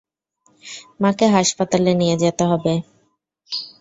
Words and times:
মাকে 0.99 1.25
হাসপাতালে 1.35 1.91
নিয়ে 1.93 2.15
যেতে 2.23 2.43
হবে। 2.45 2.73